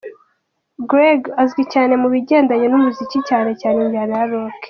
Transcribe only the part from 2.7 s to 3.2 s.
umuziki